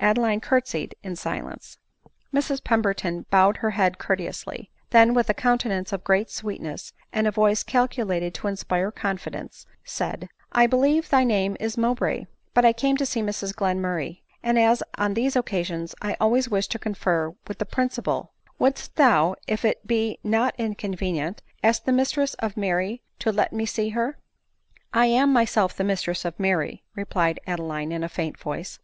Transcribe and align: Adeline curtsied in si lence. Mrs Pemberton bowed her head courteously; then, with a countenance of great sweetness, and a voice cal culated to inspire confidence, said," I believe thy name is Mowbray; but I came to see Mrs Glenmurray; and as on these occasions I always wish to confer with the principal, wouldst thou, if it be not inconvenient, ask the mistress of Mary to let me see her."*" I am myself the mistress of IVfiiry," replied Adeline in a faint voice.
Adeline 0.00 0.40
curtsied 0.40 0.96
in 1.04 1.14
si 1.14 1.40
lence. 1.40 1.78
Mrs 2.34 2.64
Pemberton 2.64 3.24
bowed 3.30 3.58
her 3.58 3.70
head 3.70 3.98
courteously; 3.98 4.68
then, 4.90 5.14
with 5.14 5.30
a 5.30 5.32
countenance 5.32 5.92
of 5.92 6.02
great 6.02 6.28
sweetness, 6.28 6.92
and 7.12 7.28
a 7.28 7.30
voice 7.30 7.62
cal 7.62 7.86
culated 7.86 8.34
to 8.34 8.48
inspire 8.48 8.90
confidence, 8.90 9.64
said," 9.84 10.28
I 10.52 10.66
believe 10.66 11.08
thy 11.08 11.22
name 11.22 11.56
is 11.60 11.78
Mowbray; 11.78 12.24
but 12.52 12.64
I 12.64 12.72
came 12.72 12.96
to 12.96 13.06
see 13.06 13.22
Mrs 13.22 13.54
Glenmurray; 13.54 14.22
and 14.42 14.58
as 14.58 14.82
on 14.98 15.14
these 15.14 15.36
occasions 15.36 15.94
I 16.02 16.16
always 16.20 16.48
wish 16.48 16.66
to 16.66 16.80
confer 16.80 17.36
with 17.46 17.58
the 17.60 17.64
principal, 17.64 18.32
wouldst 18.58 18.96
thou, 18.96 19.36
if 19.46 19.64
it 19.64 19.86
be 19.86 20.18
not 20.24 20.56
inconvenient, 20.58 21.42
ask 21.62 21.84
the 21.84 21.92
mistress 21.92 22.34
of 22.40 22.56
Mary 22.56 23.02
to 23.20 23.30
let 23.30 23.52
me 23.52 23.64
see 23.66 23.90
her."*" 23.90 24.18
I 24.92 25.06
am 25.06 25.32
myself 25.32 25.76
the 25.76 25.84
mistress 25.84 26.24
of 26.24 26.36
IVfiiry," 26.38 26.82
replied 26.96 27.38
Adeline 27.46 27.92
in 27.92 28.02
a 28.02 28.08
faint 28.08 28.36
voice. 28.36 28.74